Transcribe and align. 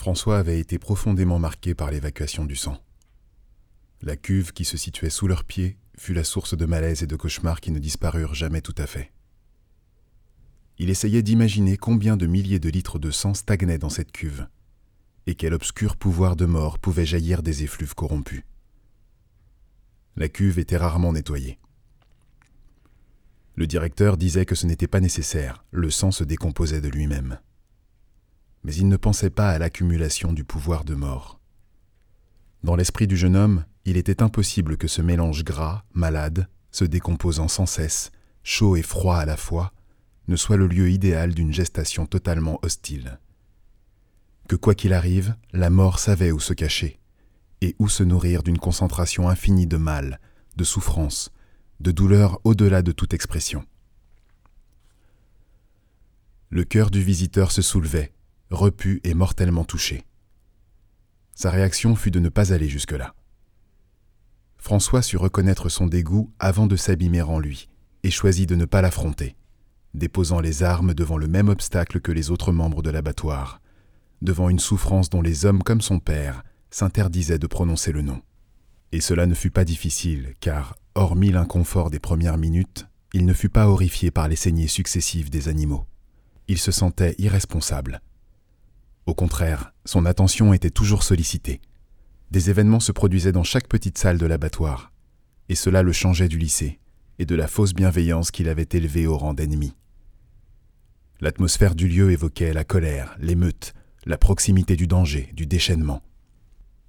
François 0.00 0.38
avait 0.38 0.58
été 0.58 0.78
profondément 0.78 1.38
marqué 1.38 1.74
par 1.74 1.90
l'évacuation 1.90 2.46
du 2.46 2.56
sang. 2.56 2.82
La 4.00 4.16
cuve 4.16 4.54
qui 4.54 4.64
se 4.64 4.78
situait 4.78 5.10
sous 5.10 5.28
leurs 5.28 5.44
pieds 5.44 5.76
fut 5.98 6.14
la 6.14 6.24
source 6.24 6.56
de 6.56 6.64
malaise 6.64 7.02
et 7.02 7.06
de 7.06 7.16
cauchemars 7.16 7.60
qui 7.60 7.70
ne 7.70 7.78
disparurent 7.78 8.34
jamais 8.34 8.62
tout 8.62 8.74
à 8.78 8.86
fait. 8.86 9.12
Il 10.78 10.88
essayait 10.88 11.22
d'imaginer 11.22 11.76
combien 11.76 12.16
de 12.16 12.26
milliers 12.26 12.58
de 12.58 12.70
litres 12.70 12.98
de 12.98 13.10
sang 13.10 13.34
stagnaient 13.34 13.76
dans 13.76 13.90
cette 13.90 14.10
cuve, 14.10 14.48
et 15.26 15.34
quel 15.34 15.52
obscur 15.52 15.96
pouvoir 15.96 16.34
de 16.34 16.46
mort 16.46 16.78
pouvait 16.78 17.04
jaillir 17.04 17.42
des 17.42 17.62
effluves 17.62 17.94
corrompus. 17.94 18.44
La 20.16 20.30
cuve 20.30 20.58
était 20.58 20.78
rarement 20.78 21.12
nettoyée. 21.12 21.58
Le 23.54 23.66
directeur 23.66 24.16
disait 24.16 24.46
que 24.46 24.54
ce 24.54 24.64
n'était 24.64 24.88
pas 24.88 25.00
nécessaire, 25.00 25.62
le 25.72 25.90
sang 25.90 26.10
se 26.10 26.24
décomposait 26.24 26.80
de 26.80 26.88
lui-même. 26.88 27.38
Mais 28.64 28.74
il 28.74 28.88
ne 28.88 28.96
pensait 28.96 29.30
pas 29.30 29.50
à 29.50 29.58
l'accumulation 29.58 30.32
du 30.32 30.44
pouvoir 30.44 30.84
de 30.84 30.94
mort. 30.94 31.40
Dans 32.62 32.76
l'esprit 32.76 33.06
du 33.06 33.16
jeune 33.16 33.36
homme, 33.36 33.64
il 33.84 33.96
était 33.96 34.22
impossible 34.22 34.76
que 34.76 34.88
ce 34.88 35.00
mélange 35.00 35.44
gras, 35.44 35.84
malade, 35.94 36.48
se 36.70 36.84
décomposant 36.84 37.48
sans 37.48 37.66
cesse, 37.66 38.10
chaud 38.42 38.76
et 38.76 38.82
froid 38.82 39.16
à 39.16 39.24
la 39.24 39.36
fois, 39.36 39.72
ne 40.28 40.36
soit 40.36 40.56
le 40.56 40.66
lieu 40.66 40.90
idéal 40.90 41.34
d'une 41.34 41.52
gestation 41.52 42.06
totalement 42.06 42.58
hostile. 42.62 43.18
Que 44.48 44.56
quoi 44.56 44.74
qu'il 44.74 44.92
arrive, 44.92 45.34
la 45.52 45.70
mort 45.70 45.98
savait 45.98 46.32
où 46.32 46.40
se 46.40 46.52
cacher, 46.52 47.00
et 47.60 47.74
où 47.78 47.88
se 47.88 48.02
nourrir 48.02 48.42
d'une 48.42 48.58
concentration 48.58 49.28
infinie 49.28 49.66
de 49.66 49.76
mal, 49.76 50.20
de 50.56 50.64
souffrance, 50.64 51.32
de 51.80 51.92
douleur 51.92 52.40
au-delà 52.44 52.82
de 52.82 52.92
toute 52.92 53.14
expression. 53.14 53.64
Le 56.50 56.64
cœur 56.64 56.90
du 56.90 57.02
visiteur 57.02 57.52
se 57.52 57.62
soulevait, 57.62 58.12
repu 58.50 59.00
et 59.04 59.14
mortellement 59.14 59.64
touché. 59.64 60.04
Sa 61.34 61.50
réaction 61.50 61.96
fut 61.96 62.10
de 62.10 62.20
ne 62.20 62.28
pas 62.28 62.52
aller 62.52 62.68
jusque-là. 62.68 63.14
François 64.58 65.02
sut 65.02 65.16
reconnaître 65.16 65.68
son 65.68 65.86
dégoût 65.86 66.30
avant 66.38 66.66
de 66.66 66.76
s'abîmer 66.76 67.22
en 67.22 67.38
lui, 67.38 67.68
et 68.02 68.10
choisit 68.10 68.48
de 68.48 68.54
ne 68.54 68.66
pas 68.66 68.82
l'affronter, 68.82 69.36
déposant 69.94 70.40
les 70.40 70.62
armes 70.62 70.94
devant 70.94 71.16
le 71.16 71.28
même 71.28 71.48
obstacle 71.48 72.00
que 72.00 72.12
les 72.12 72.30
autres 72.30 72.52
membres 72.52 72.82
de 72.82 72.90
l'abattoir, 72.90 73.60
devant 74.22 74.50
une 74.50 74.58
souffrance 74.58 75.08
dont 75.08 75.22
les 75.22 75.46
hommes 75.46 75.62
comme 75.62 75.80
son 75.80 75.98
père 75.98 76.42
s'interdisaient 76.70 77.38
de 77.38 77.46
prononcer 77.46 77.90
le 77.92 78.02
nom. 78.02 78.20
Et 78.92 79.00
cela 79.00 79.26
ne 79.26 79.34
fut 79.34 79.50
pas 79.50 79.64
difficile, 79.64 80.34
car, 80.40 80.76
hormis 80.94 81.30
l'inconfort 81.30 81.90
des 81.90 82.00
premières 82.00 82.38
minutes, 82.38 82.86
il 83.12 83.24
ne 83.24 83.32
fut 83.32 83.48
pas 83.48 83.68
horrifié 83.68 84.10
par 84.10 84.28
les 84.28 84.36
saignées 84.36 84.68
successives 84.68 85.30
des 85.30 85.48
animaux. 85.48 85.86
Il 86.48 86.58
se 86.58 86.70
sentait 86.70 87.14
irresponsable. 87.18 88.02
Au 89.10 89.14
contraire, 89.14 89.72
son 89.86 90.06
attention 90.06 90.52
était 90.52 90.70
toujours 90.70 91.02
sollicitée. 91.02 91.60
Des 92.30 92.48
événements 92.48 92.78
se 92.78 92.92
produisaient 92.92 93.32
dans 93.32 93.42
chaque 93.42 93.66
petite 93.66 93.98
salle 93.98 94.18
de 94.18 94.24
l'abattoir, 94.24 94.92
et 95.48 95.56
cela 95.56 95.82
le 95.82 95.90
changeait 95.90 96.28
du 96.28 96.38
lycée 96.38 96.78
et 97.18 97.26
de 97.26 97.34
la 97.34 97.48
fausse 97.48 97.74
bienveillance 97.74 98.30
qu'il 98.30 98.48
avait 98.48 98.68
élevé 98.70 99.08
au 99.08 99.18
rang 99.18 99.34
d'ennemi. 99.34 99.74
L'atmosphère 101.20 101.74
du 101.74 101.88
lieu 101.88 102.12
évoquait 102.12 102.52
la 102.52 102.62
colère, 102.62 103.16
l'émeute, 103.18 103.74
la 104.06 104.16
proximité 104.16 104.76
du 104.76 104.86
danger, 104.86 105.28
du 105.32 105.44
déchaînement. 105.44 106.02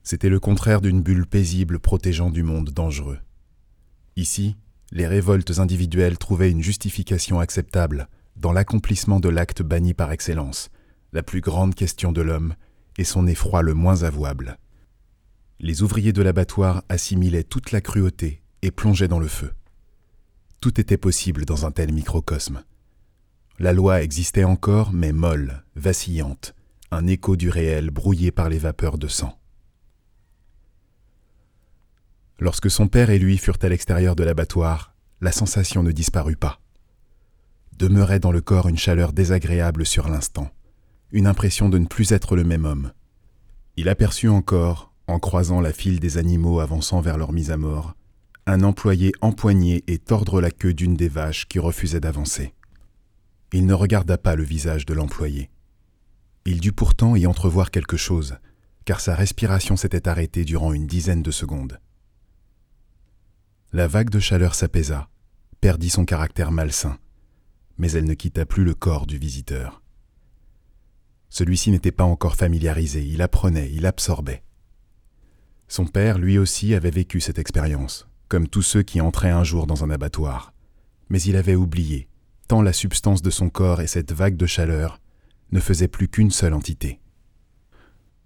C'était 0.03 0.29
le 0.29 0.39
contraire 0.39 0.81
d'une 0.81 1.01
bulle 1.01 1.25
paisible 1.25 1.79
protégeant 1.79 2.29
du 2.29 2.43
monde 2.43 2.69
dangereux. 2.69 3.17
Ici, 4.15 4.57
les 4.91 5.07
révoltes 5.07 5.57
individuelles 5.57 6.19
trouvaient 6.19 6.51
une 6.51 6.61
justification 6.61 7.39
acceptable 7.39 8.09
dans 8.35 8.51
l'accomplissement 8.51 9.19
de 9.19 9.29
l'acte 9.29 9.63
banni 9.63 9.95
par 9.95 10.11
excellence, 10.11 10.69
la 11.13 11.23
plus 11.23 11.41
grande 11.41 11.75
question 11.75 12.11
de 12.11 12.21
l'homme 12.21 12.55
et 12.97 13.03
son 13.03 13.27
effroi 13.27 13.61
le 13.61 13.73
moins 13.73 14.03
avouable. 14.03 14.57
Les 15.59 15.83
ouvriers 15.83 16.13
de 16.13 16.21
l'abattoir 16.21 16.83
assimilaient 16.89 17.43
toute 17.43 17.71
la 17.71 17.81
cruauté 17.81 18.41
et 18.61 18.71
plongeaient 18.71 19.07
dans 19.07 19.19
le 19.19 19.27
feu. 19.27 19.53
Tout 20.59 20.79
était 20.79 20.97
possible 20.97 21.45
dans 21.45 21.65
un 21.65 21.71
tel 21.71 21.93
microcosme. 21.93 22.63
La 23.59 23.73
loi 23.73 24.01
existait 24.01 24.43
encore, 24.43 24.91
mais 24.91 25.11
molle, 25.11 25.63
vacillante, 25.75 26.55
un 26.91 27.07
écho 27.07 27.35
du 27.35 27.49
réel 27.49 27.89
brouillé 27.89 28.31
par 28.31 28.49
les 28.49 28.57
vapeurs 28.57 28.97
de 28.97 29.07
sang. 29.07 29.37
Lorsque 32.39 32.71
son 32.71 32.87
père 32.87 33.11
et 33.11 33.19
lui 33.19 33.37
furent 33.37 33.59
à 33.61 33.69
l'extérieur 33.69 34.15
de 34.15 34.23
l'abattoir, 34.23 34.95
la 35.21 35.31
sensation 35.31 35.83
ne 35.83 35.91
disparut 35.91 36.37
pas. 36.37 36.59
Demeurait 37.77 38.19
dans 38.19 38.31
le 38.31 38.41
corps 38.41 38.67
une 38.67 38.79
chaleur 38.79 39.13
désagréable 39.13 39.85
sur 39.85 40.09
l'instant, 40.09 40.49
une 41.11 41.27
impression 41.27 41.69
de 41.69 41.77
ne 41.77 41.85
plus 41.85 42.11
être 42.11 42.35
le 42.35 42.43
même 42.43 42.65
homme. 42.65 42.91
Il 43.77 43.89
aperçut 43.89 44.29
encore, 44.29 44.93
en 45.07 45.19
croisant 45.19 45.61
la 45.61 45.73
file 45.73 45.99
des 45.99 46.17
animaux 46.17 46.59
avançant 46.59 47.01
vers 47.01 47.17
leur 47.17 47.33
mise 47.33 47.51
à 47.51 47.57
mort, 47.57 47.95
un 48.45 48.63
employé 48.63 49.11
empoigner 49.21 49.83
et 49.87 49.97
tordre 49.97 50.41
la 50.41 50.51
queue 50.51 50.73
d'une 50.73 50.95
des 50.95 51.09
vaches 51.09 51.47
qui 51.47 51.59
refusait 51.59 51.99
d'avancer. 51.99 52.53
Il 53.53 53.65
ne 53.65 53.73
regarda 53.73 54.17
pas 54.17 54.35
le 54.35 54.43
visage 54.43 54.85
de 54.85 54.93
l'employé. 54.93 55.49
Il 56.45 56.59
dut 56.59 56.71
pourtant 56.71 57.15
y 57.15 57.27
entrevoir 57.27 57.69
quelque 57.71 57.97
chose, 57.97 58.37
car 58.85 58.99
sa 58.99 59.13
respiration 59.15 59.75
s'était 59.75 60.07
arrêtée 60.07 60.45
durant 60.45 60.73
une 60.73 60.87
dizaine 60.87 61.21
de 61.21 61.31
secondes. 61.31 61.79
La 63.73 63.87
vague 63.87 64.09
de 64.09 64.19
chaleur 64.19 64.55
s'apaisa, 64.55 65.09
perdit 65.59 65.89
son 65.89 66.05
caractère 66.05 66.51
malsain, 66.51 66.97
mais 67.77 67.91
elle 67.91 68.05
ne 68.05 68.15
quitta 68.15 68.45
plus 68.45 68.63
le 68.63 68.73
corps 68.73 69.05
du 69.05 69.17
visiteur. 69.17 69.80
Celui-ci 71.31 71.71
n'était 71.71 71.93
pas 71.93 72.03
encore 72.03 72.35
familiarisé, 72.35 73.03
il 73.03 73.21
apprenait, 73.21 73.71
il 73.71 73.85
absorbait. 73.85 74.43
Son 75.69 75.85
père, 75.85 76.19
lui 76.19 76.37
aussi, 76.37 76.75
avait 76.75 76.91
vécu 76.91 77.21
cette 77.21 77.39
expérience, 77.39 78.09
comme 78.27 78.49
tous 78.49 78.61
ceux 78.61 78.83
qui 78.83 78.99
entraient 78.99 79.29
un 79.29 79.45
jour 79.45 79.65
dans 79.65 79.85
un 79.85 79.89
abattoir. 79.89 80.53
Mais 81.09 81.21
il 81.21 81.37
avait 81.37 81.55
oublié, 81.55 82.09
tant 82.49 82.61
la 82.61 82.73
substance 82.73 83.21
de 83.21 83.29
son 83.29 83.49
corps 83.49 83.79
et 83.79 83.87
cette 83.87 84.11
vague 84.11 84.35
de 84.35 84.45
chaleur 84.45 84.99
ne 85.53 85.61
faisaient 85.61 85.87
plus 85.87 86.09
qu'une 86.09 86.31
seule 86.31 86.53
entité. 86.53 86.99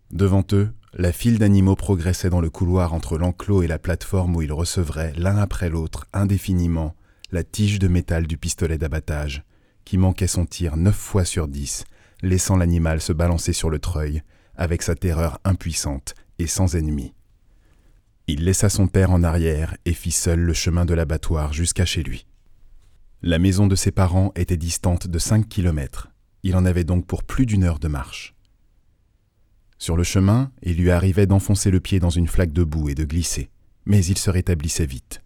Devant 0.09 0.43
eux, 0.53 0.73
la 0.93 1.11
file 1.11 1.37
d'animaux 1.37 1.75
progressait 1.75 2.31
dans 2.31 2.41
le 2.41 2.49
couloir 2.49 2.95
entre 2.95 3.19
l'enclos 3.19 3.61
et 3.61 3.67
la 3.67 3.77
plateforme 3.77 4.35
où 4.35 4.41
ils 4.41 4.53
recevraient 4.53 5.13
l'un 5.15 5.37
après 5.37 5.69
l'autre 5.69 6.07
indéfiniment 6.11 6.95
la 7.31 7.43
tige 7.43 7.77
de 7.77 7.87
métal 7.87 8.25
du 8.25 8.37
pistolet 8.37 8.79
d'abattage, 8.79 9.43
qui 9.83 9.99
manquait 9.99 10.25
son 10.25 10.45
tir 10.45 10.75
neuf 10.75 10.95
fois 10.95 11.25
sur 11.25 11.47
dix, 11.47 11.85
laissant 12.21 12.57
l'animal 12.57 13.01
se 13.01 13.13
balancer 13.13 13.53
sur 13.53 13.69
le 13.69 13.79
treuil, 13.79 14.21
avec 14.55 14.81
sa 14.81 14.95
terreur 14.95 15.39
impuissante 15.43 16.15
et 16.39 16.47
sans 16.47 16.75
ennemi. 16.75 17.13
Il 18.27 18.43
laissa 18.43 18.69
son 18.69 18.87
père 18.87 19.11
en 19.11 19.23
arrière 19.23 19.77
et 19.85 19.93
fit 19.93 20.11
seul 20.11 20.39
le 20.39 20.53
chemin 20.53 20.85
de 20.85 20.93
l'abattoir 20.93 21.53
jusqu'à 21.53 21.85
chez 21.85 22.01
lui. 22.01 22.25
La 23.21 23.39
maison 23.39 23.67
de 23.67 23.75
ses 23.75 23.91
parents 23.91 24.31
était 24.35 24.57
distante 24.57 25.07
de 25.07 25.19
cinq 25.19 25.47
kilomètres. 25.47 26.09
Il 26.43 26.55
en 26.55 26.65
avait 26.65 26.83
donc 26.83 27.05
pour 27.05 27.23
plus 27.23 27.45
d'une 27.45 27.63
heure 27.63 27.79
de 27.79 27.87
marche. 27.87 28.35
Sur 29.77 29.97
le 29.97 30.03
chemin, 30.03 30.51
il 30.63 30.77
lui 30.77 30.91
arrivait 30.91 31.27
d'enfoncer 31.27 31.69
le 31.69 31.79
pied 31.79 31.99
dans 31.99 32.09
une 32.09 32.27
flaque 32.27 32.53
de 32.53 32.63
boue 32.63 32.89
et 32.89 32.95
de 32.95 33.03
glisser, 33.03 33.49
mais 33.85 34.03
il 34.05 34.17
se 34.17 34.29
rétablissait 34.29 34.85
vite. 34.85 35.21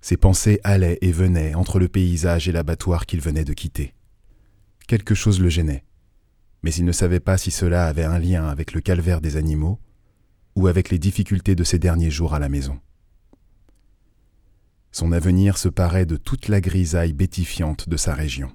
Ses 0.00 0.16
pensées 0.16 0.60
allaient 0.62 0.98
et 1.00 1.10
venaient 1.10 1.54
entre 1.54 1.78
le 1.78 1.88
paysage 1.88 2.48
et 2.48 2.52
l'abattoir 2.52 3.06
qu'il 3.06 3.20
venait 3.20 3.44
de 3.44 3.52
quitter. 3.52 3.92
Quelque 4.86 5.14
chose 5.14 5.40
le 5.40 5.48
gênait, 5.48 5.84
mais 6.62 6.72
il 6.74 6.84
ne 6.84 6.92
savait 6.92 7.20
pas 7.20 7.38
si 7.38 7.50
cela 7.50 7.86
avait 7.86 8.04
un 8.04 8.18
lien 8.18 8.48
avec 8.48 8.72
le 8.72 8.80
calvaire 8.80 9.20
des 9.20 9.36
animaux 9.36 9.80
ou 10.54 10.68
avec 10.68 10.90
les 10.90 10.98
difficultés 10.98 11.54
de 11.54 11.64
ses 11.64 11.78
derniers 11.78 12.10
jours 12.10 12.34
à 12.34 12.38
la 12.38 12.48
maison. 12.48 12.80
Son 14.92 15.12
avenir 15.12 15.58
se 15.58 15.68
parait 15.68 16.06
de 16.06 16.16
toute 16.16 16.48
la 16.48 16.60
grisaille 16.60 17.12
bétifiante 17.12 17.88
de 17.88 17.96
sa 17.96 18.14
région. 18.14 18.50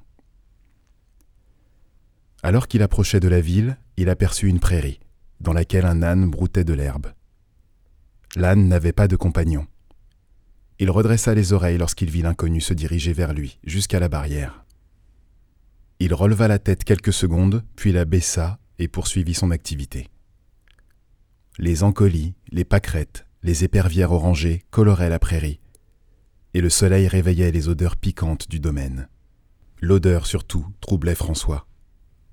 Alors 2.44 2.68
qu'il 2.68 2.82
approchait 2.82 3.20
de 3.20 3.28
la 3.28 3.42
ville, 3.42 3.78
il 3.98 4.10
aperçut 4.10 4.48
une 4.48 4.60
prairie, 4.60 5.00
dans 5.40 5.54
laquelle 5.54 5.86
un 5.86 6.02
âne 6.02 6.30
broutait 6.30 6.64
de 6.64 6.74
l'herbe. 6.74 7.14
L'âne 8.36 8.68
n'avait 8.68 8.94
pas 8.94 9.08
de 9.08 9.16
compagnon. 9.16 9.68
Il 10.80 10.90
redressa 10.90 11.36
les 11.36 11.54
oreilles 11.54 11.78
lorsqu'il 11.78 12.10
vit 12.10 12.24
l'inconnu 12.24 12.62
se 12.62 12.74
diriger 12.74 13.14
vers 13.14 13.34
lui, 13.34 13.60
jusqu'à 13.64 14.00
la 14.00 14.10
barrière. 14.10 14.66
Il 16.04 16.16
releva 16.16 16.48
la 16.48 16.58
tête 16.58 16.84
quelques 16.84 17.14
secondes, 17.14 17.64
puis 17.76 17.92
la 17.92 18.06
baissa 18.06 18.58
et 18.80 18.88
poursuivit 18.88 19.36
son 19.36 19.52
activité. 19.52 20.10
Les 21.60 21.84
encolis, 21.84 22.34
les 22.50 22.66
pâquerettes, 22.66 23.28
les 23.44 23.64
épervières 23.64 24.12
orangées 24.12 24.64
coloraient 24.72 25.12
la 25.12 25.20
prairie, 25.20 25.60
et 26.56 26.62
le 26.62 26.72
soleil 26.72 27.08
réveillait 27.08 27.52
les 27.52 27.70
odeurs 27.70 27.98
piquantes 27.98 28.50
du 28.50 28.60
domaine. 28.60 29.10
L'odeur 29.80 30.26
surtout 30.26 30.66
troublait 30.82 31.14
François. 31.14 31.68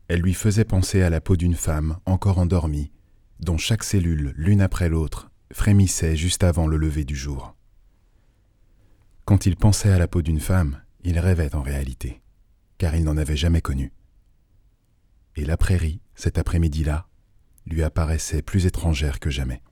Elle 0.09 0.23
lui 0.23 0.33
faisait 0.33 0.65
penser 0.65 1.03
à 1.03 1.11
la 1.11 1.21
peau 1.21 1.37
d'une 1.37 1.55
femme 1.55 1.99
encore 2.07 2.39
endormie, 2.39 2.91
dont 3.39 3.59
chaque 3.59 3.85
cellule, 3.85 4.33
l'une 4.35 4.63
après 4.63 4.89
l'autre, 4.89 5.31
frémissait 5.53 6.17
juste 6.17 6.43
avant 6.43 6.69
le 6.69 6.79
lever 6.79 7.05
du 7.05 7.17
jour. 7.17 7.55
Quand 9.27 9.45
il 9.45 9.57
pensait 9.57 9.93
à 9.93 9.99
la 9.99 10.09
peau 10.09 10.23
d'une 10.23 10.41
femme, 10.41 10.81
il 11.05 11.19
rêvait 11.19 11.55
en 11.55 11.61
réalité, 11.61 12.23
car 12.79 12.95
il 12.95 13.05
n'en 13.05 13.17
avait 13.17 13.37
jamais 13.37 13.61
connu. 13.61 13.93
Et 15.37 15.45
la 15.45 15.57
prairie, 15.57 16.01
cet 16.15 16.39
après-midi-là, 16.39 17.09
lui 17.67 17.83
apparaissait 17.83 18.43
plus 18.43 18.67
étrangère 18.67 19.21
que 19.21 19.31
jamais. 19.31 19.63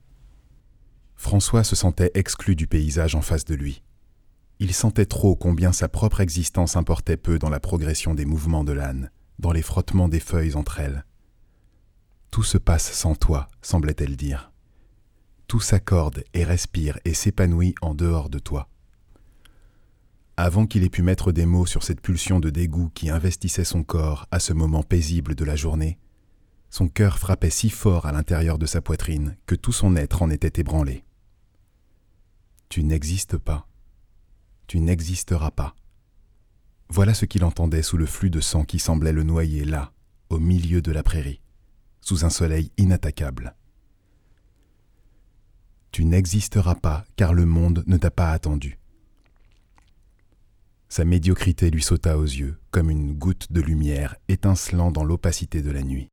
François 1.15 1.63
se 1.63 1.75
sentait 1.75 2.11
exclu 2.13 2.55
du 2.55 2.67
paysage 2.67 3.15
en 3.15 3.21
face 3.21 3.45
de 3.45 3.55
lui. 3.55 3.81
Il 4.59 4.73
sentait 4.73 5.05
trop 5.05 5.35
combien 5.35 5.71
sa 5.71 5.87
propre 5.87 6.21
existence 6.21 6.75
importait 6.75 7.17
peu 7.17 7.39
dans 7.39 7.49
la 7.49 7.59
progression 7.59 8.13
des 8.13 8.25
mouvements 8.25 8.63
de 8.63 8.71
l'âne, 8.71 9.11
dans 9.39 9.51
les 9.51 9.61
frottements 9.61 10.09
des 10.09 10.19
feuilles 10.19 10.55
entre 10.55 10.79
elles. 10.79 11.05
Tout 12.31 12.43
se 12.43 12.57
passe 12.57 12.91
sans 12.91 13.15
toi, 13.15 13.47
semblait-elle 13.61 14.15
dire. 14.15 14.51
Tout 15.47 15.59
s'accorde 15.59 16.23
et 16.33 16.43
respire 16.43 16.99
et 17.05 17.13
s'épanouit 17.13 17.75
en 17.81 17.95
dehors 17.95 18.29
de 18.29 18.39
toi. 18.39 18.69
Avant 20.39 20.67
qu'il 20.67 20.83
ait 20.83 20.89
pu 20.89 21.01
mettre 21.01 21.31
des 21.31 21.47
mots 21.47 21.65
sur 21.65 21.81
cette 21.81 21.99
pulsion 21.99 22.39
de 22.39 22.51
dégoût 22.51 22.91
qui 22.93 23.09
investissait 23.09 23.63
son 23.63 23.83
corps 23.83 24.27
à 24.29 24.37
ce 24.37 24.53
moment 24.53 24.83
paisible 24.83 25.33
de 25.33 25.43
la 25.43 25.55
journée, 25.55 25.97
son 26.69 26.89
cœur 26.89 27.17
frappait 27.17 27.49
si 27.49 27.71
fort 27.71 28.05
à 28.05 28.11
l'intérieur 28.11 28.59
de 28.59 28.67
sa 28.67 28.79
poitrine 28.79 29.35
que 29.47 29.55
tout 29.55 29.71
son 29.71 29.95
être 29.95 30.21
en 30.21 30.29
était 30.29 30.61
ébranlé. 30.61 31.03
Tu 32.69 32.83
n'existes 32.83 33.37
pas. 33.37 33.67
Tu 34.67 34.79
n'existeras 34.79 35.49
pas. 35.49 35.75
Voilà 36.89 37.15
ce 37.15 37.25
qu'il 37.25 37.43
entendait 37.43 37.81
sous 37.81 37.97
le 37.97 38.05
flux 38.05 38.29
de 38.29 38.39
sang 38.39 38.63
qui 38.63 38.77
semblait 38.77 39.13
le 39.13 39.23
noyer 39.23 39.65
là, 39.65 39.91
au 40.29 40.37
milieu 40.37 40.83
de 40.83 40.91
la 40.91 41.01
prairie, 41.01 41.41
sous 41.99 42.25
un 42.25 42.29
soleil 42.29 42.71
inattaquable. 42.77 43.55
Tu 45.91 46.05
n'existeras 46.05 46.75
pas 46.75 47.05
car 47.15 47.33
le 47.33 47.45
monde 47.47 47.83
ne 47.87 47.97
t'a 47.97 48.11
pas 48.11 48.31
attendu. 48.31 48.77
Sa 50.89 51.03
médiocrité 51.03 51.69
lui 51.69 51.83
sauta 51.83 52.17
aux 52.17 52.23
yeux 52.23 52.57
comme 52.71 52.89
une 52.89 53.13
goutte 53.13 53.51
de 53.51 53.59
lumière 53.59 54.15
étincelant 54.29 54.91
dans 54.91 55.03
l'opacité 55.03 55.61
de 55.61 55.71
la 55.71 55.83
nuit. 55.83 56.05